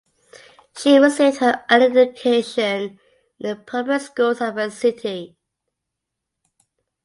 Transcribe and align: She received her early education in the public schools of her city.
She 0.75 0.97
received 0.97 1.37
her 1.41 1.63
early 1.69 1.85
education 1.95 2.99
in 3.39 3.47
the 3.49 3.55
public 3.55 4.01
schools 4.01 4.41
of 4.41 4.55
her 4.55 4.71
city. 4.71 5.35